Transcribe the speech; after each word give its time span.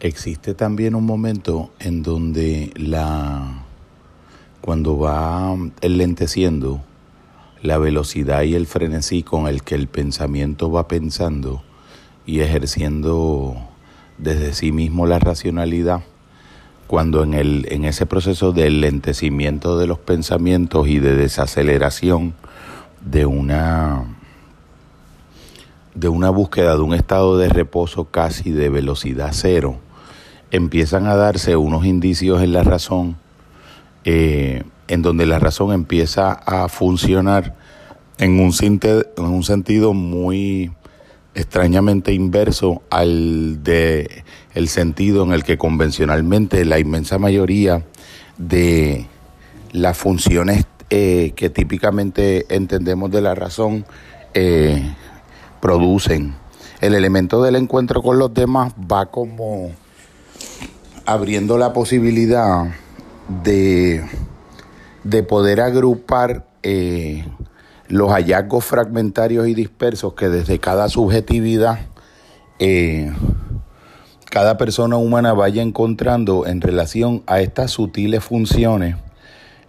existe 0.00 0.54
también 0.54 0.94
un 0.94 1.04
momento 1.04 1.70
en 1.80 2.02
donde 2.02 2.72
la 2.76 3.64
cuando 4.60 4.98
va 4.98 5.56
enlenteciendo 5.80 6.82
la 7.62 7.78
velocidad 7.78 8.42
y 8.42 8.54
el 8.54 8.66
frenesí 8.66 9.22
con 9.22 9.48
el 9.48 9.62
que 9.62 9.74
el 9.74 9.88
pensamiento 9.88 10.70
va 10.70 10.88
pensando 10.88 11.62
y 12.26 12.40
ejerciendo 12.40 13.56
desde 14.18 14.52
sí 14.52 14.72
mismo 14.72 15.06
la 15.06 15.18
racionalidad, 15.18 16.02
cuando 16.86 17.22
en, 17.22 17.34
el, 17.34 17.66
en 17.70 17.84
ese 17.84 18.04
proceso 18.04 18.52
de 18.52 18.68
lentecimiento 18.70 19.78
de 19.78 19.86
los 19.86 19.98
pensamientos 19.98 20.88
y 20.88 20.98
de 20.98 21.14
desaceleración 21.14 22.34
de 23.00 23.26
una, 23.26 24.04
de 25.94 26.08
una 26.08 26.30
búsqueda 26.30 26.74
de 26.74 26.82
un 26.82 26.94
estado 26.94 27.38
de 27.38 27.48
reposo 27.48 28.06
casi 28.06 28.50
de 28.50 28.68
velocidad 28.68 29.30
cero, 29.32 29.78
empiezan 30.50 31.06
a 31.06 31.14
darse 31.14 31.56
unos 31.56 31.84
indicios 31.84 32.42
en 32.42 32.52
la 32.52 32.62
razón, 32.62 33.16
eh, 34.04 34.64
en 34.88 35.02
donde 35.02 35.26
la 35.26 35.38
razón 35.38 35.72
empieza 35.72 36.32
a 36.32 36.68
funcionar 36.68 37.54
en 38.18 38.40
un, 38.40 38.52
en 38.62 39.24
un 39.24 39.42
sentido 39.44 39.94
muy 39.94 40.72
extrañamente 41.34 42.12
inverso 42.12 42.82
al 42.90 43.62
de 43.62 44.24
el 44.54 44.68
sentido 44.68 45.22
en 45.24 45.32
el 45.32 45.44
que 45.44 45.56
convencionalmente 45.56 46.64
la 46.64 46.80
inmensa 46.80 47.18
mayoría 47.18 47.84
de 48.38 49.06
las 49.72 49.96
funciones 49.96 50.66
eh, 50.90 51.32
que 51.36 51.50
típicamente 51.50 52.46
entendemos 52.54 53.10
de 53.10 53.20
la 53.20 53.34
razón 53.34 53.84
eh, 54.34 54.82
producen. 55.60 56.34
El 56.80 56.94
elemento 56.94 57.42
del 57.42 57.56
encuentro 57.56 58.02
con 58.02 58.18
los 58.18 58.32
demás 58.32 58.72
va 58.90 59.06
como 59.06 59.70
abriendo 61.06 61.58
la 61.58 61.72
posibilidad 61.72 62.74
de, 63.42 64.04
de 65.04 65.22
poder 65.22 65.60
agrupar 65.60 66.46
eh, 66.62 67.24
los 67.88 68.10
hallazgos 68.10 68.64
fragmentarios 68.64 69.48
y 69.48 69.54
dispersos 69.54 70.14
que 70.14 70.28
desde 70.28 70.58
cada 70.58 70.88
subjetividad 70.88 71.78
eh, 72.58 73.12
cada 74.30 74.58
persona 74.58 74.96
humana 74.96 75.32
vaya 75.32 75.62
encontrando 75.62 76.46
en 76.46 76.60
relación 76.60 77.22
a 77.26 77.40
estas 77.40 77.70
sutiles 77.70 78.22
funciones 78.22 78.96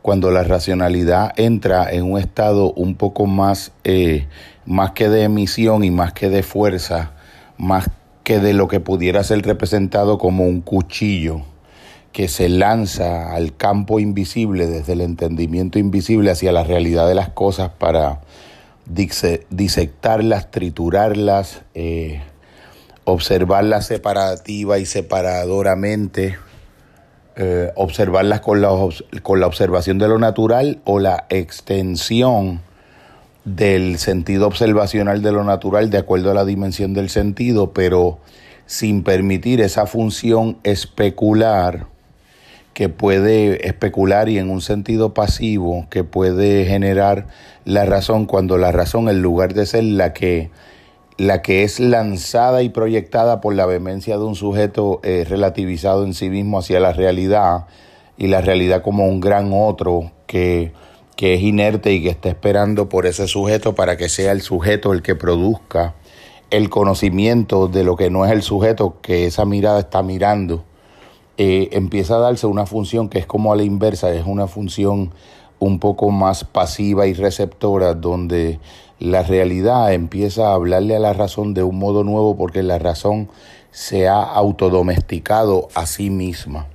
cuando 0.00 0.30
la 0.30 0.44
racionalidad 0.44 1.32
entra 1.36 1.90
en 1.90 2.10
un 2.10 2.18
estado 2.18 2.72
un 2.72 2.94
poco 2.94 3.26
más, 3.26 3.72
eh, 3.84 4.28
más 4.64 4.92
que 4.92 5.08
de 5.08 5.24
emisión 5.24 5.82
y 5.82 5.90
más 5.90 6.12
que 6.12 6.30
de 6.30 6.44
fuerza, 6.44 7.10
más 7.58 7.90
que 8.26 8.40
de 8.40 8.54
lo 8.54 8.66
que 8.66 8.80
pudiera 8.80 9.22
ser 9.22 9.42
representado 9.42 10.18
como 10.18 10.42
un 10.46 10.60
cuchillo 10.60 11.42
que 12.10 12.26
se 12.26 12.48
lanza 12.48 13.32
al 13.32 13.56
campo 13.56 14.00
invisible 14.00 14.66
desde 14.66 14.94
el 14.94 15.02
entendimiento 15.02 15.78
invisible 15.78 16.32
hacia 16.32 16.50
la 16.50 16.64
realidad 16.64 17.06
de 17.06 17.14
las 17.14 17.28
cosas 17.28 17.70
para 17.78 18.22
disectarlas, 18.84 20.50
triturarlas, 20.50 21.62
eh, 21.74 22.20
observarlas 23.04 23.86
separativa 23.86 24.80
y 24.80 24.86
separadoramente, 24.86 26.36
eh, 27.36 27.70
observarlas 27.76 28.40
con 28.40 28.60
la, 28.60 28.70
con 29.22 29.38
la 29.38 29.46
observación 29.46 29.98
de 29.98 30.08
lo 30.08 30.18
natural 30.18 30.80
o 30.84 30.98
la 30.98 31.26
extensión 31.28 32.65
del 33.46 33.98
sentido 33.98 34.48
observacional 34.48 35.22
de 35.22 35.30
lo 35.30 35.44
natural 35.44 35.88
de 35.88 35.98
acuerdo 35.98 36.32
a 36.32 36.34
la 36.34 36.44
dimensión 36.44 36.94
del 36.94 37.08
sentido, 37.08 37.72
pero 37.72 38.18
sin 38.66 39.04
permitir 39.04 39.60
esa 39.60 39.86
función 39.86 40.58
especular 40.64 41.86
que 42.74 42.88
puede 42.88 43.66
especular 43.66 44.28
y 44.28 44.38
en 44.38 44.50
un 44.50 44.60
sentido 44.60 45.14
pasivo 45.14 45.86
que 45.90 46.02
puede 46.02 46.66
generar 46.66 47.28
la 47.64 47.86
razón 47.86 48.26
cuando 48.26 48.58
la 48.58 48.72
razón 48.72 49.08
en 49.08 49.22
lugar 49.22 49.54
de 49.54 49.64
ser 49.64 49.84
la 49.84 50.12
que 50.12 50.50
la 51.16 51.40
que 51.40 51.62
es 51.62 51.80
lanzada 51.80 52.62
y 52.62 52.68
proyectada 52.68 53.40
por 53.40 53.54
la 53.54 53.64
vehemencia 53.64 54.18
de 54.18 54.24
un 54.24 54.34
sujeto 54.34 55.00
eh, 55.02 55.24
relativizado 55.26 56.04
en 56.04 56.12
sí 56.12 56.28
mismo 56.28 56.58
hacia 56.58 56.78
la 56.78 56.92
realidad 56.92 57.66
y 58.18 58.26
la 58.26 58.42
realidad 58.42 58.82
como 58.82 59.06
un 59.06 59.20
gran 59.20 59.52
otro 59.54 60.10
que, 60.26 60.72
que 61.16 61.34
es 61.34 61.42
inerte 61.42 61.92
y 61.92 62.02
que 62.02 62.10
está 62.10 62.28
esperando 62.28 62.88
por 62.88 63.06
ese 63.06 63.26
sujeto 63.26 63.74
para 63.74 63.96
que 63.96 64.08
sea 64.08 64.32
el 64.32 64.42
sujeto 64.42 64.92
el 64.92 65.02
que 65.02 65.14
produzca 65.14 65.94
el 66.50 66.70
conocimiento 66.70 67.66
de 67.66 67.82
lo 67.82 67.96
que 67.96 68.10
no 68.10 68.24
es 68.24 68.32
el 68.32 68.42
sujeto 68.42 69.00
que 69.02 69.26
esa 69.26 69.44
mirada 69.44 69.80
está 69.80 70.02
mirando 70.02 70.64
eh, 71.38 71.68
empieza 71.72 72.16
a 72.16 72.20
darse 72.20 72.46
una 72.46 72.64
función 72.64 73.10
que 73.10 73.18
es 73.18 73.26
como 73.26 73.52
a 73.52 73.56
la 73.56 73.62
inversa, 73.62 74.10
es 74.14 74.24
una 74.24 74.46
función 74.46 75.12
un 75.58 75.78
poco 75.80 76.10
más 76.10 76.44
pasiva 76.44 77.06
y 77.06 77.12
receptora, 77.12 77.92
donde 77.92 78.58
la 78.98 79.22
realidad 79.22 79.92
empieza 79.92 80.48
a 80.48 80.54
hablarle 80.54 80.96
a 80.96 81.00
la 81.00 81.12
razón 81.12 81.52
de 81.52 81.62
un 81.62 81.78
modo 81.78 82.04
nuevo 82.04 82.36
porque 82.36 82.62
la 82.62 82.78
razón 82.78 83.28
se 83.70 84.08
ha 84.08 84.22
autodomesticado 84.22 85.68
a 85.74 85.84
sí 85.84 86.08
misma. 86.08 86.68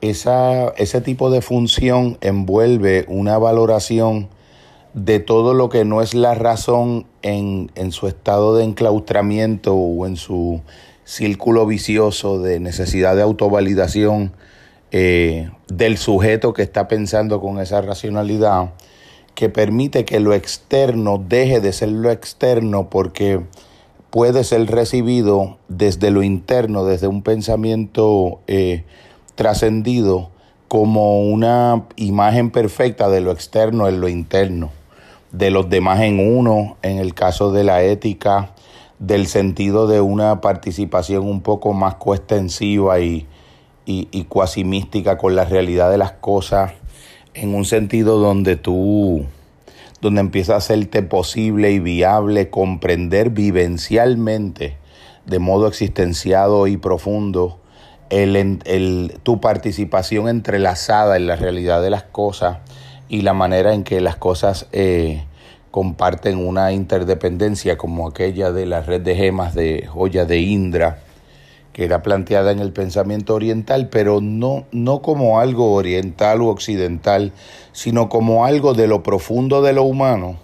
Esa, 0.00 0.70
ese 0.76 1.00
tipo 1.00 1.30
de 1.30 1.42
función 1.42 2.16
envuelve 2.20 3.04
una 3.08 3.36
valoración 3.38 4.28
de 4.94 5.20
todo 5.20 5.54
lo 5.54 5.68
que 5.68 5.84
no 5.84 6.02
es 6.02 6.14
la 6.14 6.34
razón 6.34 7.06
en, 7.22 7.70
en 7.74 7.92
su 7.92 8.08
estado 8.08 8.56
de 8.56 8.64
enclaustramiento 8.64 9.74
o 9.74 10.06
en 10.06 10.16
su 10.16 10.62
círculo 11.04 11.66
vicioso 11.66 12.40
de 12.40 12.60
necesidad 12.60 13.16
de 13.16 13.22
autovalidación 13.22 14.32
eh, 14.92 15.50
del 15.68 15.98
sujeto 15.98 16.52
que 16.52 16.62
está 16.62 16.88
pensando 16.88 17.40
con 17.40 17.60
esa 17.60 17.80
racionalidad, 17.80 18.72
que 19.34 19.48
permite 19.48 20.04
que 20.04 20.18
lo 20.18 20.34
externo 20.34 21.22
deje 21.24 21.60
de 21.60 21.72
ser 21.72 21.90
lo 21.90 22.10
externo 22.10 22.90
porque 22.90 23.40
puede 24.10 24.42
ser 24.42 24.66
recibido 24.66 25.58
desde 25.68 26.10
lo 26.10 26.24
interno, 26.24 26.84
desde 26.84 27.06
un 27.06 27.22
pensamiento 27.22 28.40
eh, 28.48 28.84
trascendido, 29.34 30.30
como 30.68 31.22
una 31.22 31.86
imagen 31.96 32.50
perfecta 32.50 33.08
de 33.08 33.20
lo 33.20 33.32
externo 33.32 33.88
en 33.88 34.00
lo 34.00 34.08
interno, 34.08 34.70
de 35.32 35.50
los 35.50 35.68
demás 35.68 36.00
en 36.00 36.20
uno, 36.20 36.76
en 36.82 36.98
el 36.98 37.14
caso 37.14 37.50
de 37.50 37.64
la 37.64 37.82
ética, 37.82 38.52
del 38.98 39.26
sentido 39.26 39.86
de 39.86 40.00
una 40.00 40.40
participación 40.40 41.26
un 41.26 41.40
poco 41.40 41.72
más 41.72 41.96
coextensiva 41.96 43.00
y, 43.00 43.26
y, 43.86 44.08
y 44.12 44.24
cuasi 44.24 44.62
mística 44.62 45.18
con 45.18 45.34
la 45.34 45.44
realidad 45.44 45.90
de 45.90 45.98
las 45.98 46.12
cosas, 46.12 46.72
en 47.34 47.54
un 47.54 47.64
sentido 47.64 48.18
donde 48.18 48.56
tú, 48.56 49.24
donde 50.00 50.20
empieza 50.20 50.54
a 50.54 50.58
hacerte 50.58 51.02
posible 51.02 51.72
y 51.72 51.78
viable 51.78 52.50
comprender 52.50 53.30
vivencialmente, 53.30 54.76
de 55.26 55.38
modo 55.38 55.66
existenciado 55.66 56.66
y 56.66 56.76
profundo, 56.76 57.59
el, 58.10 58.36
el, 58.64 59.18
tu 59.22 59.40
participación 59.40 60.28
entrelazada 60.28 61.16
en 61.16 61.26
la 61.26 61.36
realidad 61.36 61.80
de 61.80 61.90
las 61.90 62.02
cosas 62.02 62.58
y 63.08 63.22
la 63.22 63.32
manera 63.32 63.72
en 63.72 63.84
que 63.84 64.00
las 64.00 64.16
cosas 64.16 64.66
eh, 64.72 65.24
comparten 65.70 66.44
una 66.44 66.72
interdependencia 66.72 67.78
como 67.78 68.08
aquella 68.08 68.52
de 68.52 68.66
la 68.66 68.82
red 68.82 69.00
de 69.00 69.14
gemas 69.14 69.54
de 69.54 69.86
joya 69.86 70.24
de 70.24 70.38
Indra, 70.38 70.98
que 71.72 71.84
era 71.84 72.02
planteada 72.02 72.50
en 72.50 72.58
el 72.58 72.72
pensamiento 72.72 73.34
oriental, 73.34 73.88
pero 73.88 74.20
no, 74.20 74.64
no 74.72 75.02
como 75.02 75.38
algo 75.38 75.72
oriental 75.74 76.42
u 76.42 76.48
occidental, 76.48 77.32
sino 77.72 78.08
como 78.08 78.44
algo 78.44 78.74
de 78.74 78.88
lo 78.88 79.04
profundo 79.04 79.62
de 79.62 79.72
lo 79.72 79.84
humano, 79.84 80.36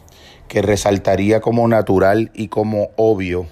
que 0.47 0.62
resaltaría 0.62 1.41
como 1.41 1.66
natural 1.66 2.31
y 2.32 2.47
como 2.47 2.91
obvio 2.97 3.47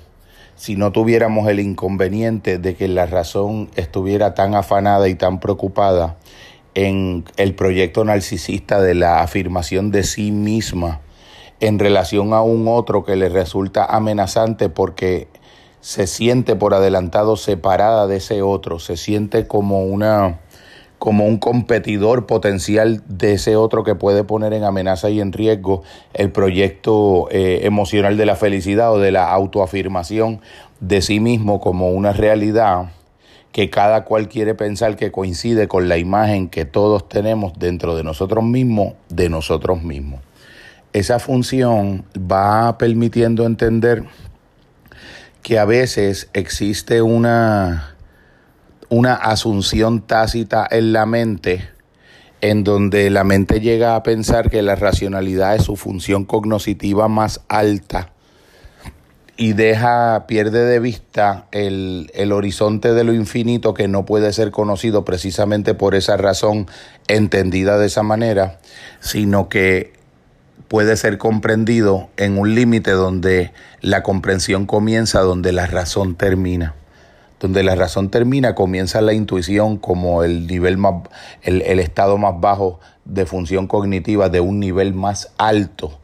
si 0.56 0.76
no 0.76 0.92
tuviéramos 0.92 1.48
el 1.48 1.60
inconveniente 1.60 2.59
de 2.59 2.75
que 2.75 2.88
la 2.88 3.06
razón 3.06 3.70
estuviera 3.76 4.34
tan 4.34 4.54
afanada 4.54 5.09
y 5.09 5.15
tan 5.15 5.41
preocupada 5.41 6.16
en 6.74 7.24
el 7.36 7.54
proyecto 7.54 8.04
narcisista 8.04 8.80
de 8.80 8.95
la 8.95 9.22
afirmación 9.22 9.91
de 9.91 10.03
sí 10.03 10.33
misma 10.33 11.01
en 11.60 11.78
relación 11.78 12.33
a 12.33 12.42
un 12.42 12.66
otro 12.68 13.04
que 13.04 13.16
le 13.16 13.28
resulta 13.28 13.84
amenazante 13.84 14.68
porque 14.68 15.28
se 15.80 16.06
siente 16.06 16.56
por 16.56 16.74
adelantado 16.74 17.36
separada 17.36 18.06
de 18.06 18.16
ese 18.16 18.42
otro, 18.42 18.78
se 18.78 18.97
siente 18.97 19.47
como 19.47 19.84
una 19.84 20.41
como 21.04 21.27
un 21.27 21.36
competidor 21.36 22.24
potencial 22.24 23.03
de 23.06 23.34
ese 23.34 23.56
otro 23.56 23.84
que 23.84 23.95
puede 23.95 24.24
poner 24.24 24.54
en 24.54 24.65
amenaza 24.65 25.10
y 25.10 25.21
en 25.21 25.34
riesgo 25.34 25.83
el 26.15 26.33
proyecto 26.33 27.28
eh, 27.30 27.60
emocional 27.65 28.16
de 28.16 28.24
la 28.24 28.36
felicidad 28.36 28.91
o 28.91 28.98
de 28.98 29.12
la 29.12 29.30
autoafirmación 29.30 30.41
de 30.80 31.03
sí 31.03 31.21
mismo 31.21 31.60
como 31.60 31.91
una 31.91 32.15
realidad 32.15 32.86
que 33.53 33.68
cada 33.68 34.04
cual 34.04 34.30
quiere 34.30 34.54
pensar 34.54 34.97
que 34.97 35.12
coincide 35.12 35.68
con 35.68 35.91
la 35.91 35.98
imagen 35.98 36.48
que 36.48 36.65
todos 36.65 37.06
tenemos 37.06 37.53
dentro 37.59 37.95
de 37.97 38.03
nosotros 38.03 38.42
mismos, 38.42 38.95
de 39.10 39.28
nosotros 39.28 39.83
mismos. 39.83 40.22
Esa 40.95 41.18
función 41.18 42.06
va 42.16 42.78
permitiendo 42.78 43.45
entender 43.45 44.04
que 45.42 45.59
a 45.59 45.66
veces 45.66 46.30
existe 46.33 47.03
una 47.03 47.93
una 48.94 49.14
asunción 49.14 50.02
tácita 50.02 50.68
en 50.70 50.92
la 50.92 51.04
mente 51.04 51.68
en 52.41 52.62
donde 52.62 53.10
la 53.10 53.24
mente 53.24 53.58
llega 53.58 53.96
a 53.96 54.04
pensar 54.04 54.50
que 54.50 54.62
la 54.62 54.76
racionalidad 54.76 55.56
es 55.56 55.64
su 55.64 55.74
función 55.74 56.24
cognoscitiva 56.24 57.08
más 57.08 57.41
alta 57.48 58.12
y 59.36 59.54
deja, 59.54 60.26
pierde 60.28 60.64
de 60.64 60.78
vista 60.78 61.46
el, 61.50 62.12
el, 62.14 62.30
horizonte 62.30 62.94
de 62.94 63.02
lo 63.02 63.12
infinito 63.12 63.74
que 63.74 63.88
no 63.88 64.06
puede 64.06 64.32
ser 64.32 64.52
conocido 64.52 65.04
precisamente 65.04 65.74
por 65.74 65.96
esa 65.96 66.16
razón 66.16 66.68
entendida 67.08 67.78
de 67.78 67.86
esa 67.86 68.04
manera, 68.04 68.60
sino 69.00 69.48
que 69.48 69.92
puede 70.68 70.96
ser 70.96 71.18
comprendido 71.18 72.10
en 72.16 72.38
un 72.38 72.54
límite 72.54 72.92
donde 72.92 73.50
la 73.80 74.04
comprensión 74.04 74.66
comienza, 74.66 75.18
donde 75.18 75.50
la 75.50 75.66
razón 75.66 76.14
termina 76.14 76.76
donde 77.41 77.63
la 77.63 77.75
razón 77.75 78.10
termina, 78.10 78.54
comienza 78.54 79.01
la 79.01 79.13
intuición 79.13 79.77
como 79.77 80.22
el 80.22 80.47
nivel 80.47 80.77
más, 80.77 80.95
el, 81.42 81.78
estado 81.78 82.16
más 82.19 82.41
bajo 82.41 82.81
de 83.04 83.27
función 83.27 83.66
cognitiva 83.66 84.28
de 84.28 84.41
un 84.41 84.60
nivel 84.60 84.95
más 84.95 85.33
alto 85.36 85.98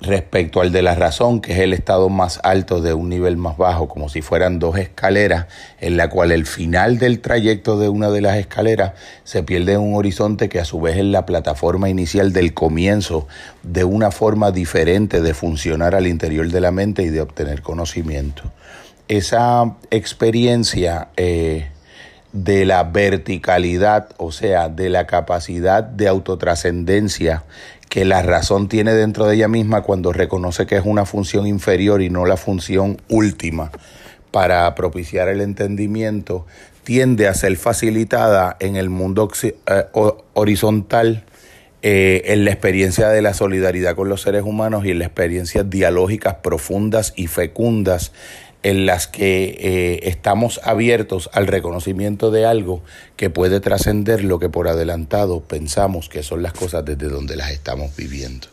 respecto 0.00 0.60
al 0.60 0.72
de 0.72 0.82
la 0.82 0.94
razón, 0.94 1.40
que 1.40 1.52
es 1.52 1.58
el 1.60 1.72
estado 1.72 2.10
más 2.10 2.40
alto 2.42 2.82
de 2.82 2.92
un 2.92 3.08
nivel 3.08 3.38
más 3.38 3.56
bajo, 3.56 3.88
como 3.88 4.10
si 4.10 4.20
fueran 4.20 4.58
dos 4.58 4.76
escaleras, 4.76 5.46
en 5.80 5.96
la 5.96 6.10
cual 6.10 6.32
el 6.32 6.44
final 6.44 6.98
del 6.98 7.20
trayecto 7.20 7.78
de 7.78 7.88
una 7.88 8.10
de 8.10 8.20
las 8.20 8.36
escaleras 8.36 8.92
se 9.24 9.42
pierde 9.42 9.72
en 9.72 9.80
un 9.80 9.94
horizonte 9.94 10.50
que 10.50 10.60
a 10.60 10.66
su 10.66 10.80
vez 10.80 10.98
es 10.98 11.04
la 11.04 11.24
plataforma 11.24 11.88
inicial 11.88 12.32
del 12.32 12.52
comienzo 12.52 13.26
de 13.62 13.84
una 13.84 14.10
forma 14.10 14.50
diferente 14.50 15.22
de 15.22 15.32
funcionar 15.32 15.94
al 15.94 16.06
interior 16.06 16.50
de 16.50 16.60
la 16.60 16.72
mente 16.72 17.02
y 17.02 17.08
de 17.08 17.22
obtener 17.22 17.62
conocimiento 17.62 18.42
esa 19.08 19.76
experiencia 19.90 21.08
eh, 21.16 21.68
de 22.32 22.64
la 22.66 22.84
verticalidad, 22.84 24.08
o 24.18 24.32
sea, 24.32 24.68
de 24.68 24.90
la 24.90 25.06
capacidad 25.06 25.82
de 25.82 26.08
autotrascendencia 26.08 27.44
que 27.88 28.04
la 28.04 28.22
razón 28.22 28.68
tiene 28.68 28.92
dentro 28.94 29.26
de 29.26 29.36
ella 29.36 29.48
misma 29.48 29.82
cuando 29.82 30.12
reconoce 30.12 30.66
que 30.66 30.76
es 30.76 30.82
una 30.84 31.06
función 31.06 31.46
inferior 31.46 32.02
y 32.02 32.10
no 32.10 32.26
la 32.26 32.36
función 32.36 33.00
última 33.08 33.70
para 34.30 34.74
propiciar 34.74 35.28
el 35.28 35.40
entendimiento, 35.40 36.46
tiende 36.84 37.26
a 37.26 37.34
ser 37.34 37.56
facilitada 37.56 38.56
en 38.60 38.76
el 38.76 38.90
mundo 38.90 39.30
eh, 39.42 39.54
horizontal, 40.34 41.24
eh, 41.82 42.22
en 42.26 42.44
la 42.44 42.50
experiencia 42.50 43.08
de 43.08 43.22
la 43.22 43.32
solidaridad 43.32 43.94
con 43.94 44.08
los 44.08 44.22
seres 44.22 44.42
humanos 44.42 44.84
y 44.84 44.90
en 44.90 44.98
las 44.98 45.06
experiencias 45.06 45.70
dialógicas 45.70 46.34
profundas 46.42 47.14
y 47.16 47.28
fecundas 47.28 48.12
en 48.66 48.84
las 48.84 49.06
que 49.06 49.44
eh, 49.60 50.08
estamos 50.08 50.60
abiertos 50.64 51.30
al 51.32 51.46
reconocimiento 51.46 52.32
de 52.32 52.46
algo 52.46 52.82
que 53.14 53.30
puede 53.30 53.60
trascender 53.60 54.24
lo 54.24 54.40
que 54.40 54.48
por 54.48 54.66
adelantado 54.66 55.38
pensamos 55.38 56.08
que 56.08 56.24
son 56.24 56.42
las 56.42 56.52
cosas 56.52 56.84
desde 56.84 57.08
donde 57.08 57.36
las 57.36 57.52
estamos 57.52 57.94
viviendo. 57.94 58.48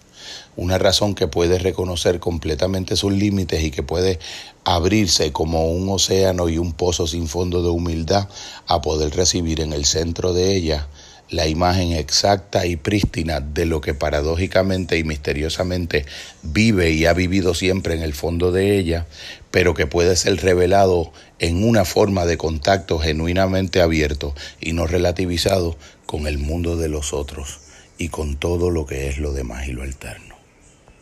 Una 0.56 0.78
razón 0.78 1.16
que 1.16 1.28
puede 1.28 1.58
reconocer 1.58 2.20
completamente 2.20 2.96
sus 2.96 3.12
límites 3.12 3.64
y 3.64 3.72
que 3.72 3.82
puede 3.82 4.20
abrirse 4.66 5.32
como 5.32 5.72
un 5.72 5.90
océano 5.90 6.48
y 6.48 6.60
un 6.60 6.74
pozo 6.74 7.08
sin 7.08 7.28
fondo 7.28 7.64
de 7.64 7.70
humildad 7.70 8.30
a 8.68 8.82
poder 8.82 9.16
recibir 9.16 9.62
en 9.62 9.74
el 9.74 9.84
centro 9.84 10.32
de 10.32 10.56
ella 10.56 10.90
la 11.30 11.48
imagen 11.48 11.94
exacta 11.94 12.66
y 12.66 12.76
prístina 12.76 13.40
de 13.40 13.66
lo 13.66 13.82
que 13.82 13.94
paradójicamente 13.94 14.98
y 14.98 15.04
misteriosamente 15.04 16.06
vive 16.44 16.92
y 16.92 17.06
ha 17.06 17.14
vivido 17.14 17.54
siempre 17.54 17.96
en 17.96 18.02
el 18.02 18.14
fondo 18.14 18.52
de 18.52 18.78
ella, 18.78 19.08
pero 19.50 19.74
que 19.74 19.88
puede 19.88 20.16
ser 20.16 20.42
revelado 20.42 21.12
en 21.40 21.64
una 21.64 21.86
forma 21.86 22.26
de 22.26 22.38
contacto 22.38 23.00
genuinamente 23.00 23.82
abierto 23.82 24.36
y 24.62 24.74
no 24.74 24.86
relativizado 24.86 25.76
con 26.06 26.28
el 26.28 26.38
mundo 26.38 26.78
de 26.78 26.90
los 26.90 27.14
otros 27.14 27.60
y 27.98 28.10
con 28.10 28.36
todo 28.38 28.70
lo 28.70 28.86
que 28.86 29.10
es 29.10 29.18
lo 29.18 29.34
demás 29.34 29.68
y 29.68 29.72
lo 29.72 29.84
alterno. 29.84 30.33